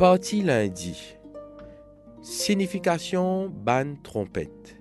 Partie 0.00 0.40
lundi. 0.40 1.18
Signification 2.22 3.50
ban 3.50 3.96
trompette. 4.02 4.78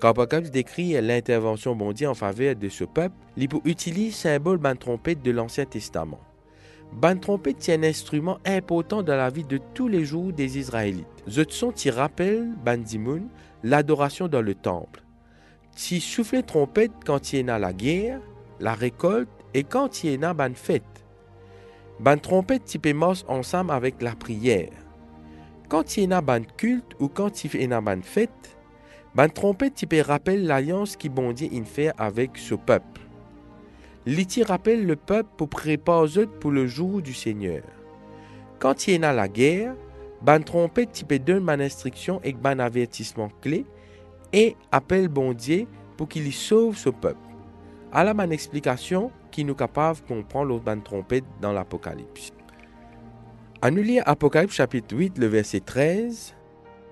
Quand 0.00 0.08
Apocalypse 0.08 0.50
décrit 0.50 0.98
l'intervention 1.02 1.74
mondiale 1.74 2.12
en 2.12 2.14
faveur 2.14 2.56
de 2.56 2.70
ce 2.70 2.84
peuple, 2.84 3.14
il 3.36 3.46
utilise 3.66 4.16
symbole 4.16 4.56
ban 4.56 4.74
trompette 4.74 5.20
de 5.20 5.32
l'Ancien 5.32 5.66
Testament. 5.66 6.18
Ban 6.94 7.18
trompette 7.18 7.68
est 7.68 7.74
un 7.74 7.82
instrument 7.82 8.38
important 8.46 9.02
dans 9.02 9.16
la 9.16 9.28
vie 9.28 9.44
de 9.44 9.60
tous 9.74 9.88
les 9.88 10.06
jours 10.06 10.32
des 10.32 10.56
Israélites. 10.56 11.22
Ce 11.28 11.42
son 11.46 11.70
qui 11.70 11.90
rappelle 11.90 12.48
ban 12.64 12.78
dimoun 12.78 13.28
l'adoration 13.64 14.28
dans 14.28 14.40
le 14.40 14.54
temple. 14.54 15.04
Si 15.76 16.00
souffler 16.00 16.42
trompette 16.42 16.92
quand 17.04 17.34
il 17.34 17.44
y 17.44 17.50
a 17.50 17.58
la 17.58 17.74
guerre, 17.74 18.18
la 18.60 18.72
récolte 18.72 19.28
et 19.52 19.64
quand 19.64 20.04
il 20.04 20.18
y 20.18 20.24
a 20.24 20.32
ban 20.32 20.54
fête. 20.54 21.03
Ban 22.00 22.18
trompette 22.18 22.64
type 22.64 22.88
ensemble 23.28 23.70
avec 23.70 24.02
la 24.02 24.16
prière. 24.16 24.70
Quand 25.68 25.96
il 25.96 26.10
y 26.10 26.12
a 26.12 26.20
ban 26.20 26.40
culte 26.56 26.96
ou 26.98 27.08
quand 27.08 27.44
il 27.44 27.70
y 27.70 27.72
a 27.72 27.80
ban 27.80 28.02
fête, 28.02 28.58
ban 29.14 29.28
trompette 29.28 29.86
rappelle 30.02 30.44
l'alliance 30.46 30.96
qui 30.96 31.08
bondit 31.08 31.50
in 31.52 31.64
fait 31.64 31.92
avec 31.96 32.36
ce 32.36 32.54
peuple. 32.56 33.00
L'iti 34.06 34.42
rappelle 34.42 34.84
le 34.84 34.96
peuple 34.96 35.30
pour 35.36 35.48
préparer 35.48 36.26
pour 36.26 36.50
le 36.50 36.66
jour 36.66 37.00
du 37.00 37.14
Seigneur. 37.14 37.62
Quand 38.58 38.88
il 38.88 39.00
y 39.00 39.04
a 39.04 39.12
la 39.12 39.28
guerre, 39.28 39.74
ban 40.20 40.40
trompette 40.40 40.92
type 40.92 41.24
donne 41.24 41.44
ban 41.44 41.60
instruction 41.60 42.20
et 42.24 42.32
ban 42.32 42.58
avertissement 42.58 43.30
clé 43.40 43.64
et 44.32 44.56
appelle 44.72 45.08
bondier 45.08 45.68
pour 45.96 46.08
qu'il 46.08 46.32
sauve 46.32 46.76
ce 46.76 46.88
peuple. 46.88 47.18
À 47.92 48.02
la 48.02 48.12
explication 48.32 49.12
qui 49.34 49.44
nous 49.44 49.56
capable 49.56 49.98
de 49.98 50.06
comprendre 50.06 50.46
l'autre 50.46 50.72
trompette 50.84 51.24
dans 51.40 51.50
l'Apocalypse. 51.50 52.30
Lire 53.64 54.04
Apocalypse 54.06 54.54
chapitre 54.54 54.94
8, 54.94 55.18
le 55.18 55.26
verset 55.26 55.58
13. 55.58 56.34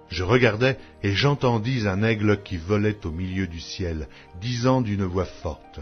Je 0.09 0.25
regardais 0.25 0.77
et 1.05 1.12
j'entendis 1.12 1.87
un 1.87 2.03
aigle 2.03 2.43
qui 2.43 2.57
volait 2.57 3.07
au 3.07 3.12
milieu 3.12 3.47
du 3.47 3.61
ciel, 3.61 4.09
disant 4.41 4.81
d'une 4.81 5.05
voix 5.05 5.25
forte, 5.25 5.79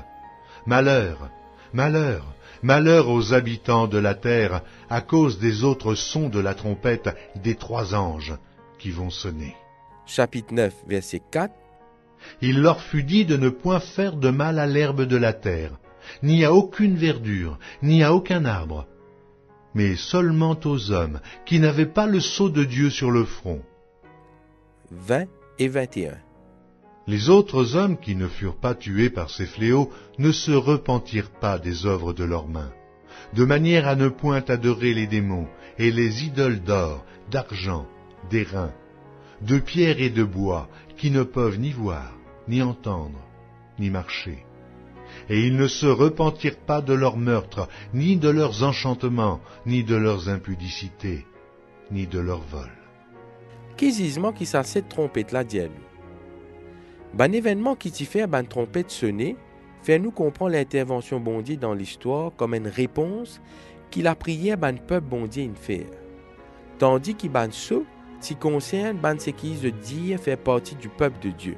Malheur, 0.67 1.31
malheur, 1.73 2.35
malheur 2.63 3.09
aux 3.09 3.33
habitants 3.33 3.87
de 3.87 3.97
la 3.97 4.15
terre 4.15 4.61
à 4.91 5.01
cause 5.01 5.39
des 5.39 5.65
autres 5.65 5.95
sons 5.95 6.29
de 6.29 6.41
la 6.41 6.55
trompette 6.55 7.09
des 7.37 7.55
trois 7.55 7.95
anges 7.95 8.35
qui 8.79 8.91
vont 8.91 9.09
sonner. 9.09 9.57
Chapitre 10.05 10.53
9, 10.53 10.75
verset 10.87 11.23
4. 11.31 11.55
Il 12.43 12.61
leur 12.61 12.83
fut 12.83 13.05
dit 13.05 13.25
de 13.25 13.39
ne 13.39 13.49
point 13.49 13.81
faire 13.81 14.17
de 14.17 14.29
mal 14.29 14.59
à 14.59 14.67
l'herbe 14.67 15.07
de 15.07 15.17
la 15.17 15.33
terre, 15.33 15.79
ni 16.23 16.45
à 16.45 16.53
aucune 16.53 16.97
verdure, 16.97 17.59
ni 17.83 18.03
à 18.03 18.15
aucun 18.15 18.45
arbre, 18.45 18.87
mais 19.75 19.97
seulement 19.97 20.59
aux 20.65 20.91
hommes 20.91 21.21
qui 21.47 21.61
n'avaient 21.61 21.87
pas 21.87 22.07
le 22.07 22.21
sceau 22.21 22.49
de 22.49 22.65
Dieu 22.65 22.91
sur 22.91 23.11
le 23.11 23.25
front. 23.25 23.63
20 24.91 25.27
et 25.59 25.69
21. 25.69 26.19
Les 27.07 27.29
autres 27.29 27.77
hommes 27.77 27.99
qui 27.99 28.15
ne 28.15 28.29
furent 28.29 28.59
pas 28.59 28.75
tués 28.75 29.11
par 29.11 29.31
ces 29.31 29.47
fléaux 29.47 29.91
ne 30.19 30.33
se 30.33 30.53
repentirent 30.53 31.31
pas 31.31 31.59
des 31.59 31.87
œuvres 31.87 32.13
de 32.13 32.25
leurs 32.25 32.49
mains, 32.49 32.73
de 33.35 33.45
manière 33.45 33.89
à 33.89 33.97
ne 33.97 34.09
point 34.09 34.45
adorer 34.49 34.95
les 34.95 35.07
démons 35.07 35.49
et 35.79 35.91
les 35.91 36.25
idoles 36.25 36.61
d'or, 36.61 37.05
d'argent, 37.31 37.87
d'airain, 38.31 38.73
de 39.43 39.59
pierre 39.59 40.01
et 40.01 40.11
de 40.11 40.25
bois, 40.25 40.69
qui 40.97 41.11
ne 41.11 41.23
peuvent 41.23 41.59
ni 41.59 41.73
voir, 41.73 42.13
ni 42.49 42.63
entendre, 42.63 43.21
ni 43.79 43.89
marcher. 43.89 44.45
Et 45.29 45.47
ils 45.47 45.57
ne 45.57 45.67
se 45.67 45.87
repentirent 45.87 46.59
pas 46.59 46.81
de 46.81 46.93
leurs 46.93 47.17
meurtres, 47.17 47.69
ni 47.95 48.17
de 48.17 48.29
leurs 48.29 48.63
enchantements, 48.63 49.41
ni 49.67 49.85
de 49.85 49.97
leurs 49.97 50.29
impudicités, 50.29 51.27
ni 51.91 52.07
de 52.07 52.19
leurs 52.19 52.43
vols. 52.43 52.71
Qu'est-ce 53.77 54.33
qui 54.37 54.47
ça 54.47 54.63
cette 54.63 54.89
trompette 54.89 55.33
là 55.33 55.45
dit 55.45 55.61
Ben 57.15 57.33
événement 57.33 57.77
qui 57.77 57.91
t'y 57.91 58.05
fait 58.05 58.27
ban 58.27 58.45
trompette 58.45 58.91
sonner, 58.91 59.37
fait 59.83 59.99
nous 59.99 60.11
comprendre 60.11 60.53
l'intervention 60.53 61.19
bondie 61.19 61.57
dans 61.57 61.73
l'histoire 61.73 62.33
comme 62.37 62.55
une 62.55 62.69
réponse 62.69 63.41
qu'il 63.91 64.07
a 64.07 64.15
prié 64.15 64.57
ban 64.57 64.75
peuple 64.75 65.07
bondie 65.07 65.45
une 65.45 65.57
faire. 65.57 65.87
Tandis 66.79 67.15
qu'il 67.15 67.31
ban 67.31 67.51
saut, 67.51 67.85
qui 68.21 68.37
concerne 68.37 68.99
ban 68.99 69.19
ce 69.19 69.31
qui 69.31 69.53
de 69.57 69.71
dire 69.71 70.21
fait 70.21 70.37
partie 70.37 70.75
du 70.75 70.89
peuple 70.89 71.19
de 71.23 71.31
Dieu. 71.31 71.57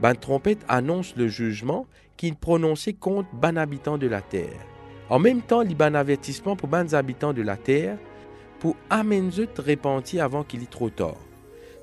Ban 0.00 0.14
trompette 0.14 0.64
annonce 0.68 1.14
le 1.16 1.28
jugement 1.28 1.86
qu'il 2.16 2.34
prononçait 2.34 2.94
contre 2.94 3.28
ban 3.34 3.56
habitants 3.56 3.98
de 3.98 4.06
la 4.06 4.22
terre. 4.22 4.66
En 5.10 5.18
même 5.18 5.42
temps, 5.42 5.62
il 5.62 5.76
ban 5.76 5.94
avertissement 5.94 6.56
pour 6.56 6.68
ban 6.68 6.92
habitants 6.92 7.32
de 7.32 7.42
la 7.42 7.56
terre 7.56 7.98
pour 8.60 8.76
amener 8.88 9.48
repentir 9.58 10.24
avant 10.24 10.44
qu'il 10.44 10.62
y 10.62 10.66
trop 10.66 10.90
tard. 10.90 11.16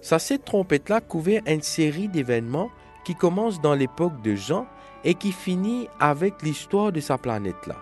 Ça, 0.02 0.20
cette 0.20 0.46
trompette-là 0.46 1.02
couvert 1.02 1.42
une 1.48 1.62
série 1.62 2.08
d'événements 2.08 2.70
qui 3.04 3.16
commencent 3.16 3.62
dans 3.62 3.74
l'époque 3.74 4.22
de 4.22 4.36
Jean 4.36 4.68
et 5.04 5.14
qui 5.14 5.32
finit 5.32 5.88
avec 6.00 6.42
l'histoire 6.44 6.92
de 6.92 7.00
sa 7.00 7.18
planète-là. 7.18 7.76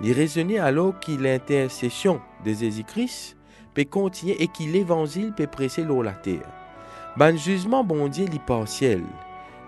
Il 0.00 0.12
résonnait 0.12 0.58
alors 0.58 0.98
qu'il 0.98 1.22
l'intercession 1.22 2.20
de 2.44 2.52
Jésus-Christ 2.52 3.36
peut 3.74 3.84
continuer 3.84 4.42
et 4.42 4.48
qu'il 4.48 4.72
l'évangile 4.72 5.32
peut 5.32 5.46
presser 5.46 5.82
l'eau 5.82 6.02
la 6.02 6.12
terre. 6.12 6.48
Ben 7.16 7.36
jugement 7.36 7.84
bon 7.84 8.08
Dieu 8.08 8.26
li 8.26 8.40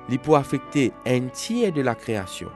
li 0.08 0.18
peut 0.18 0.34
affecter 0.34 0.92
un 1.06 1.28
tiers 1.28 1.72
de 1.72 1.82
la 1.82 1.94
création. 1.94 2.50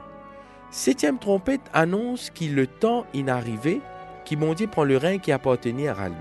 Septième 0.69 1.19
trompette 1.19 1.69
annonce 1.73 2.29
qu'il 2.29 2.55
le 2.55 2.65
temps 2.65 3.05
inarrivé, 3.13 3.81
qui 4.23 4.37
Dieu 4.37 4.67
prend 4.67 4.85
le 4.85 4.97
rein 4.97 5.17
qui 5.17 5.31
appartenait 5.31 5.89
à 5.89 6.07
lui. 6.07 6.15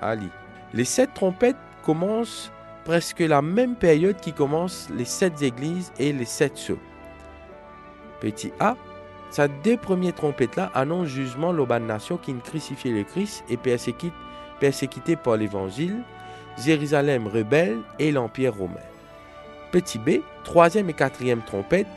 Ali. 0.00 0.28
Les 0.74 0.84
sept 0.84 1.14
trompettes 1.14 1.56
commencent 1.82 2.50
presque 2.84 3.20
la 3.20 3.40
même 3.40 3.76
période 3.76 4.20
qui 4.20 4.32
commence 4.32 4.88
les 4.94 5.06
sept 5.06 5.40
églises 5.40 5.92
et 5.98 6.12
les 6.12 6.26
sept 6.26 6.56
sceaux. 6.56 6.78
Petit 8.20 8.52
A, 8.60 8.76
sa 9.30 9.48
deux 9.48 9.76
premières 9.76 10.14
trompettes-là 10.14 10.70
annoncent 10.74 11.06
jugement 11.06 11.52
l'Oban 11.52 11.80
nation 11.80 12.18
qui 12.18 12.34
crucifie 12.34 12.92
le 12.92 13.04
Christ 13.04 13.44
et 13.48 13.56
persécute, 13.56 14.12
persécuté 14.60 15.16
par 15.16 15.36
l'Évangile, 15.36 16.02
Jérusalem 16.62 17.26
rebelle 17.26 17.80
et 17.98 18.12
l'Empire 18.12 18.54
romain. 18.54 18.93
Petit 19.74 19.98
B, 19.98 20.20
troisième 20.44 20.88
et 20.88 20.92
quatrième 20.92 21.42
trompette, 21.42 21.88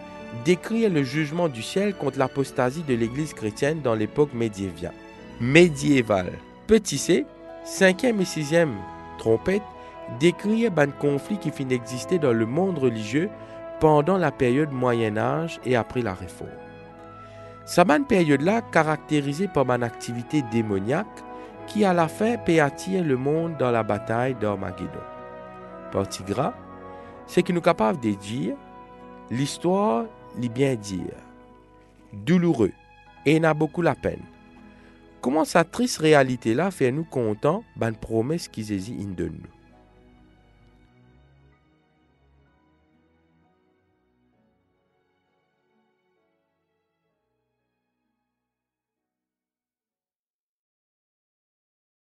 décrit 0.44 0.90
le 0.90 1.04
jugement 1.04 1.48
du 1.48 1.62
ciel 1.62 1.94
contre 1.94 2.18
l'apostasie 2.18 2.82
de 2.82 2.96
l'Église 2.96 3.36
chrétienne 3.36 3.82
dans 3.84 3.94
l'époque 3.94 4.34
médiévale. 4.34 4.94
médiévale. 5.40 6.32
Petit 6.66 6.98
C, 6.98 7.28
cinquième 7.64 8.20
et 8.20 8.26
sixième 8.26 8.74
trompette, 9.20 9.62
décrit 10.20 10.66
un 10.66 10.88
conflit 10.88 11.38
qui 11.38 11.52
finit 11.52 11.78
d'exister 11.78 12.18
dans 12.18 12.34
le 12.34 12.48
monde 12.48 12.80
religieux 12.80 13.30
pendant 13.80 14.18
la 14.18 14.32
période 14.32 14.72
Moyen 14.72 15.16
Âge 15.16 15.60
et 15.64 15.76
après 15.76 16.02
la 16.02 16.16
Réforme. 16.16 16.50
Cette 17.68 18.08
période-là 18.08 18.64
caractérisée 18.72 19.50
par 19.50 19.70
une 19.70 19.84
activité 19.84 20.44
démoniaque 20.52 21.06
qui 21.68 21.86
à 21.86 21.94
la 21.94 22.08
fin 22.08 22.38
peut 22.38 22.54
le 22.54 23.18
monde 23.18 23.56
dans 23.60 23.70
la 23.70 23.84
bataille 23.84 24.34
d'Armageddon. 24.34 25.06
Partie 25.92 26.24
gras, 26.24 26.56
c'est 27.28 27.44
que 27.44 27.54
nous 27.54 27.62
capables 27.62 28.00
de 28.00 28.12
dire 28.12 28.56
l'histoire 29.30 30.06
lit 30.38 30.50
bien 30.50 30.76
dire, 30.76 31.16
douloureux 32.14 32.72
et 33.26 33.40
n'a 33.40 33.54
beaucoup 33.54 33.82
la 33.82 33.96
peine. 33.96 34.22
Comment 35.22 35.46
cette 35.46 35.72
triste 35.72 35.98
réalité-là 35.98 36.72
fait 36.72 36.92
nous 36.92 37.04
contents, 37.04 37.64
ban 37.76 37.92
promesse 37.94 38.48
qu'ils 38.48 38.72
hésitent 38.72 39.16
de 39.16 39.26
nous? 39.26 39.57